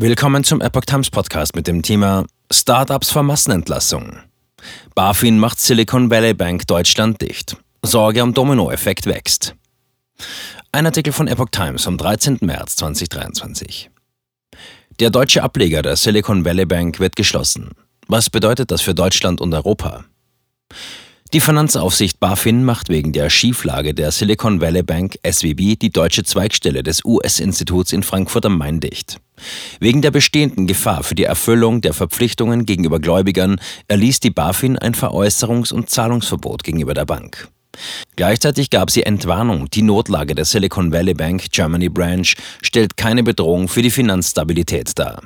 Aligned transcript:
Willkommen 0.00 0.44
zum 0.44 0.60
Epoch 0.60 0.84
Times 0.84 1.10
Podcast 1.10 1.56
mit 1.56 1.66
dem 1.66 1.82
Thema 1.82 2.24
Startups 2.52 3.10
vor 3.10 3.24
Massenentlassung. 3.24 4.18
BaFin 4.94 5.40
macht 5.40 5.58
Silicon 5.58 6.08
Valley 6.08 6.34
Bank 6.34 6.68
Deutschland 6.68 7.20
dicht. 7.20 7.56
Sorge 7.82 8.22
am 8.22 8.32
Dominoeffekt 8.32 9.06
wächst. 9.06 9.56
Ein 10.70 10.86
Artikel 10.86 11.12
von 11.12 11.26
Epoch 11.26 11.48
Times 11.50 11.82
vom 11.82 11.98
13. 11.98 12.38
März 12.42 12.76
2023. 12.76 13.90
Der 15.00 15.10
deutsche 15.10 15.42
Ableger 15.42 15.82
der 15.82 15.96
Silicon 15.96 16.44
Valley 16.44 16.64
Bank 16.64 17.00
wird 17.00 17.16
geschlossen. 17.16 17.70
Was 18.06 18.30
bedeutet 18.30 18.70
das 18.70 18.82
für 18.82 18.94
Deutschland 18.94 19.40
und 19.40 19.52
Europa? 19.52 20.04
Die 21.32 21.40
Finanzaufsicht 21.40 22.20
BaFin 22.20 22.62
macht 22.64 22.88
wegen 22.88 23.12
der 23.12 23.30
Schieflage 23.30 23.94
der 23.94 24.12
Silicon 24.12 24.60
Valley 24.60 24.84
Bank 24.84 25.18
SWB 25.28 25.74
die 25.74 25.90
deutsche 25.90 26.22
Zweigstelle 26.22 26.84
des 26.84 27.04
US-Instituts 27.04 27.92
in 27.92 28.04
Frankfurt 28.04 28.46
am 28.46 28.58
Main 28.58 28.78
dicht. 28.78 29.18
Wegen 29.80 30.02
der 30.02 30.10
bestehenden 30.10 30.66
Gefahr 30.66 31.02
für 31.02 31.14
die 31.14 31.24
Erfüllung 31.24 31.80
der 31.80 31.94
Verpflichtungen 31.94 32.66
gegenüber 32.66 33.00
Gläubigern 33.00 33.60
erließ 33.88 34.20
die 34.20 34.30
BaFin 34.30 34.78
ein 34.78 34.94
Veräußerungs- 34.94 35.72
und 35.72 35.90
Zahlungsverbot 35.90 36.64
gegenüber 36.64 36.94
der 36.94 37.06
Bank. 37.06 37.48
Gleichzeitig 38.16 38.70
gab 38.70 38.90
sie 38.90 39.04
Entwarnung, 39.04 39.70
die 39.70 39.82
Notlage 39.82 40.34
der 40.34 40.44
Silicon 40.44 40.92
Valley 40.92 41.14
Bank 41.14 41.50
Germany 41.52 41.88
Branch 41.88 42.26
stellt 42.62 42.96
keine 42.96 43.22
Bedrohung 43.22 43.68
für 43.68 43.82
die 43.82 43.90
Finanzstabilität 43.90 44.98
dar. 44.98 45.22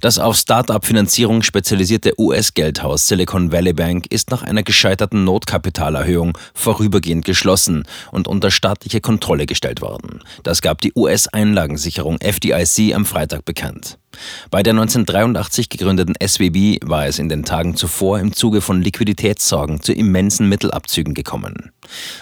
Das 0.00 0.18
auf 0.18 0.36
Start-up-Finanzierung 0.36 1.42
spezialisierte 1.42 2.12
US-Geldhaus 2.18 3.08
Silicon 3.08 3.52
Valley 3.52 3.72
Bank 3.72 4.06
ist 4.10 4.30
nach 4.30 4.42
einer 4.42 4.62
gescheiterten 4.62 5.24
Notkapitalerhöhung 5.24 6.36
vorübergehend 6.54 7.24
geschlossen 7.24 7.84
und 8.12 8.28
unter 8.28 8.50
staatliche 8.50 9.00
Kontrolle 9.00 9.46
gestellt 9.46 9.80
worden. 9.80 10.22
Das 10.42 10.62
gab 10.62 10.80
die 10.80 10.92
US-Einlagensicherung 10.94 12.18
FDIC 12.20 12.94
am 12.94 13.04
Freitag 13.04 13.44
bekannt. 13.44 13.98
Bei 14.50 14.62
der 14.62 14.72
1983 14.72 15.68
gegründeten 15.68 16.14
SWB 16.26 16.78
war 16.82 17.06
es 17.06 17.18
in 17.18 17.28
den 17.28 17.44
Tagen 17.44 17.76
zuvor 17.76 18.18
im 18.18 18.32
Zuge 18.32 18.62
von 18.62 18.80
Liquiditätssorgen 18.80 19.82
zu 19.82 19.92
immensen 19.92 20.48
Mittelabzügen 20.48 21.12
gekommen. 21.12 21.70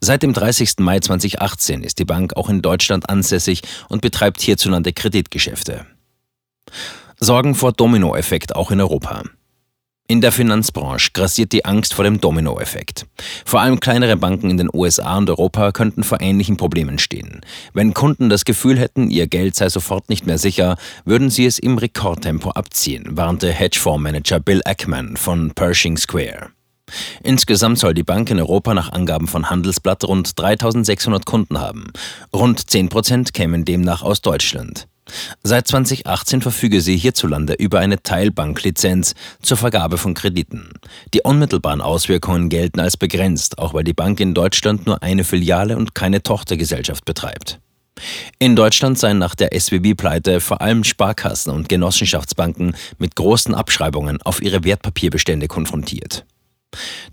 Seit 0.00 0.24
dem 0.24 0.32
30. 0.32 0.78
Mai 0.78 0.98
2018 0.98 1.84
ist 1.84 2.00
die 2.00 2.04
Bank 2.04 2.36
auch 2.36 2.48
in 2.48 2.60
Deutschland 2.60 3.08
ansässig 3.08 3.62
und 3.88 4.02
betreibt 4.02 4.40
hierzulande 4.40 4.92
Kreditgeschäfte 4.92 5.86
sorgen 7.18 7.54
vor 7.54 7.72
Dominoeffekt 7.72 8.54
auch 8.54 8.70
in 8.70 8.80
Europa. 8.80 9.22
In 10.08 10.20
der 10.20 10.30
Finanzbranche 10.30 11.10
grassiert 11.12 11.50
die 11.52 11.64
Angst 11.64 11.92
vor 11.92 12.04
dem 12.04 12.20
Dominoeffekt. 12.20 13.06
Vor 13.44 13.60
allem 13.60 13.80
kleinere 13.80 14.16
Banken 14.16 14.50
in 14.50 14.56
den 14.56 14.70
USA 14.72 15.18
und 15.18 15.28
Europa 15.28 15.72
könnten 15.72 16.04
vor 16.04 16.20
ähnlichen 16.20 16.56
Problemen 16.56 17.00
stehen. 17.00 17.40
Wenn 17.72 17.92
Kunden 17.92 18.28
das 18.28 18.44
Gefühl 18.44 18.78
hätten, 18.78 19.10
ihr 19.10 19.26
Geld 19.26 19.56
sei 19.56 19.68
sofort 19.68 20.08
nicht 20.08 20.24
mehr 20.24 20.38
sicher, 20.38 20.76
würden 21.04 21.28
sie 21.28 21.44
es 21.44 21.58
im 21.58 21.76
Rekordtempo 21.76 22.50
abziehen, 22.50 23.16
warnte 23.16 23.50
Hedgefondsmanager 23.50 24.38
Bill 24.38 24.62
Ackman 24.64 25.16
von 25.16 25.50
Pershing 25.50 25.96
Square. 25.96 26.50
Insgesamt 27.24 27.80
soll 27.80 27.94
die 27.94 28.04
Bank 28.04 28.30
in 28.30 28.38
Europa 28.38 28.74
nach 28.74 28.92
Angaben 28.92 29.26
von 29.26 29.50
Handelsblatt 29.50 30.04
rund 30.04 30.38
3600 30.38 31.26
Kunden 31.26 31.58
haben. 31.58 31.92
Rund 32.32 32.70
10 32.70 32.90
Prozent 32.90 33.34
kämen 33.34 33.64
demnach 33.64 34.02
aus 34.02 34.20
Deutschland. 34.20 34.86
Seit 35.42 35.68
2018 35.68 36.42
verfüge 36.42 36.80
sie 36.80 36.96
hierzulande 36.96 37.54
über 37.54 37.78
eine 37.78 38.02
Teilbanklizenz 38.02 39.14
zur 39.40 39.56
Vergabe 39.56 39.98
von 39.98 40.14
Krediten. 40.14 40.70
Die 41.14 41.22
unmittelbaren 41.22 41.80
Auswirkungen 41.80 42.48
gelten 42.48 42.80
als 42.80 42.96
begrenzt, 42.96 43.58
auch 43.58 43.74
weil 43.74 43.84
die 43.84 43.94
Bank 43.94 44.18
in 44.20 44.34
Deutschland 44.34 44.86
nur 44.86 45.02
eine 45.02 45.24
Filiale 45.24 45.76
und 45.76 45.94
keine 45.94 46.22
Tochtergesellschaft 46.22 47.04
betreibt. 47.04 47.60
In 48.38 48.56
Deutschland 48.56 48.98
seien 48.98 49.18
nach 49.18 49.34
der 49.34 49.58
SWB-Pleite 49.58 50.40
vor 50.40 50.60
allem 50.60 50.84
Sparkassen 50.84 51.52
und 51.52 51.68
Genossenschaftsbanken 51.68 52.76
mit 52.98 53.16
großen 53.16 53.54
Abschreibungen 53.54 54.20
auf 54.22 54.42
ihre 54.42 54.64
Wertpapierbestände 54.64 55.48
konfrontiert. 55.48 56.26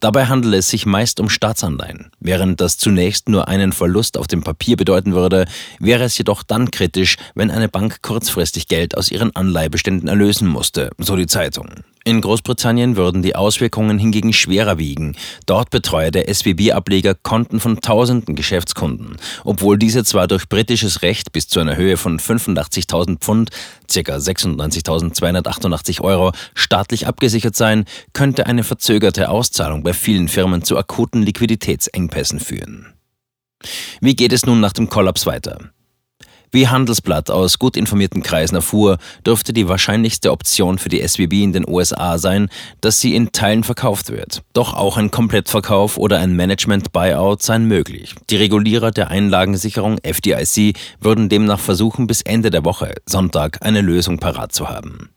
Dabei 0.00 0.26
handele 0.26 0.58
es 0.58 0.68
sich 0.68 0.86
meist 0.86 1.20
um 1.20 1.28
Staatsanleihen. 1.28 2.10
Während 2.20 2.60
das 2.60 2.78
zunächst 2.78 3.28
nur 3.28 3.48
einen 3.48 3.72
Verlust 3.72 4.18
auf 4.18 4.26
dem 4.26 4.42
Papier 4.42 4.76
bedeuten 4.76 5.12
würde, 5.14 5.46
wäre 5.78 6.04
es 6.04 6.16
jedoch 6.18 6.42
dann 6.42 6.70
kritisch, 6.70 7.16
wenn 7.34 7.50
eine 7.50 7.68
Bank 7.68 8.02
kurzfristig 8.02 8.68
Geld 8.68 8.96
aus 8.96 9.10
ihren 9.10 9.34
Anleihbeständen 9.34 10.08
erlösen 10.08 10.48
musste, 10.48 10.90
so 10.98 11.16
die 11.16 11.26
Zeitung. 11.26 11.68
In 12.04 12.20
Großbritannien 12.20 12.96
würden 12.96 13.22
die 13.22 13.36
Auswirkungen 13.36 13.98
hingegen 13.98 14.32
schwerer 14.32 14.78
wiegen. 14.78 15.16
Dort 15.46 15.70
betreue 15.70 16.10
der 16.10 16.32
SWB-Ableger 16.32 17.14
Konten 17.14 17.60
von 17.60 17.80
tausenden 17.80 18.34
Geschäftskunden. 18.34 19.16
Obwohl 19.44 19.78
diese 19.78 20.02
zwar 20.04 20.26
durch 20.26 20.48
britisches 20.48 21.02
Recht 21.02 21.32
bis 21.32 21.46
zu 21.46 21.60
einer 21.60 21.76
Höhe 21.76 21.96
von 21.96 22.18
85.000 22.18 23.18
Pfund, 23.18 23.50
ca. 23.86 24.16
96.288 24.16 26.00
Euro, 26.00 26.32
staatlich 26.54 27.06
abgesichert 27.06 27.54
seien, 27.54 27.84
könnte 28.12 28.46
eine 28.46 28.64
verzögerte 28.64 29.28
Auszahlung 29.28 29.84
bei 29.84 29.92
vielen 29.92 30.28
Firmen 30.28 30.62
zu 30.62 30.76
akuten 30.76 31.22
Liquiditätsengpässen 31.22 32.40
führen. 32.40 32.94
Wie 34.00 34.16
geht 34.16 34.32
es 34.32 34.44
nun 34.44 34.58
nach 34.58 34.72
dem 34.72 34.88
Kollaps 34.88 35.24
weiter? 35.26 35.58
Wie 36.54 36.68
Handelsblatt 36.68 37.30
aus 37.30 37.58
gut 37.58 37.78
informierten 37.78 38.22
Kreisen 38.22 38.56
erfuhr, 38.56 38.98
dürfte 39.26 39.54
die 39.54 39.68
wahrscheinlichste 39.68 40.30
Option 40.30 40.76
für 40.76 40.90
die 40.90 41.00
SWB 41.00 41.42
in 41.42 41.54
den 41.54 41.66
USA 41.66 42.18
sein, 42.18 42.50
dass 42.82 43.00
sie 43.00 43.14
in 43.14 43.32
Teilen 43.32 43.64
verkauft 43.64 44.10
wird. 44.10 44.42
Doch 44.52 44.74
auch 44.74 44.98
ein 44.98 45.10
Komplettverkauf 45.10 45.96
oder 45.96 46.18
ein 46.18 46.36
Management-Buyout 46.36 47.42
seien 47.42 47.64
möglich. 47.64 48.14
Die 48.28 48.36
Regulierer 48.36 48.90
der 48.90 49.10
Einlagensicherung 49.10 49.96
FDIC 50.02 50.76
würden 51.00 51.30
demnach 51.30 51.58
versuchen, 51.58 52.06
bis 52.06 52.20
Ende 52.20 52.50
der 52.50 52.66
Woche, 52.66 52.96
Sonntag, 53.06 53.56
eine 53.62 53.80
Lösung 53.80 54.18
parat 54.18 54.52
zu 54.52 54.68
haben. 54.68 55.08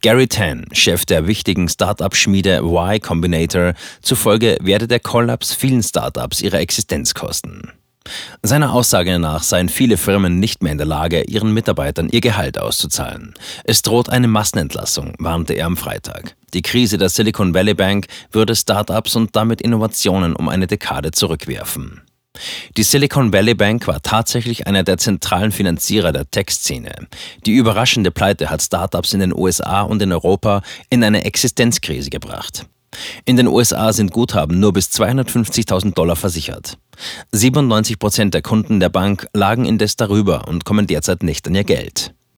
Gary 0.00 0.28
Tan, 0.28 0.64
Chef 0.72 1.04
der 1.04 1.26
wichtigen 1.26 1.68
Startup-Schmiede 1.68 2.60
Y 2.62 3.00
Combinator, 3.00 3.74
zufolge 4.00 4.56
werde 4.62 4.88
der 4.88 5.00
Kollaps 5.00 5.52
vielen 5.52 5.82
Startups 5.82 6.40
ihre 6.40 6.58
Existenz 6.58 7.12
kosten. 7.12 7.72
Seiner 8.42 8.72
Aussage 8.72 9.18
nach 9.18 9.42
seien 9.42 9.68
viele 9.68 9.96
Firmen 9.96 10.38
nicht 10.38 10.62
mehr 10.62 10.72
in 10.72 10.78
der 10.78 10.86
Lage, 10.86 11.22
ihren 11.22 11.52
Mitarbeitern 11.52 12.08
ihr 12.08 12.20
Gehalt 12.20 12.58
auszuzahlen. 12.58 13.34
Es 13.64 13.82
droht 13.82 14.08
eine 14.08 14.28
Massenentlassung, 14.28 15.14
warnte 15.18 15.54
er 15.54 15.66
am 15.66 15.76
Freitag. 15.76 16.36
Die 16.54 16.62
Krise 16.62 16.98
der 16.98 17.08
Silicon 17.08 17.54
Valley 17.54 17.74
Bank 17.74 18.06
würde 18.32 18.56
Start-ups 18.56 19.16
und 19.16 19.36
damit 19.36 19.60
Innovationen 19.60 20.34
um 20.34 20.48
eine 20.48 20.66
Dekade 20.66 21.10
zurückwerfen. 21.10 22.02
Die 22.76 22.82
Silicon 22.82 23.32
Valley 23.32 23.54
Bank 23.54 23.86
war 23.86 24.00
tatsächlich 24.02 24.66
einer 24.66 24.84
der 24.84 24.98
zentralen 24.98 25.52
Finanzierer 25.52 26.12
der 26.12 26.30
Tech-Szene. 26.30 27.08
Die 27.46 27.52
überraschende 27.52 28.10
Pleite 28.10 28.50
hat 28.50 28.62
Startups 28.62 29.12
in 29.12 29.20
den 29.20 29.34
USA 29.34 29.82
und 29.82 30.00
in 30.02 30.12
Europa 30.12 30.62
in 30.90 31.02
eine 31.02 31.24
Existenzkrise 31.24 32.10
gebracht. 32.10 32.66
In 33.24 33.36
den 33.36 33.46
USA 33.46 33.92
sind 33.92 34.12
Guthaben 34.12 34.60
nur 34.60 34.72
bis 34.72 34.88
250.000 34.90 35.94
Dollar 35.94 36.16
versichert. 36.16 36.78
97 37.32 37.98
Prozent 37.98 38.34
der 38.34 38.42
Kunden 38.42 38.80
der 38.80 38.88
Bank 38.88 39.28
lagen 39.32 39.64
indes 39.64 39.96
darüber 39.96 40.48
und 40.48 40.64
kommen 40.64 40.86
derzeit 40.86 41.22
nicht 41.22 41.46
an 41.46 41.54
ihr 41.54 41.64
Geld. 41.64 42.14